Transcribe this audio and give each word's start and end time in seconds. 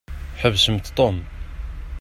Ḥbsemt 0.41 0.87
Tom. 0.97 1.17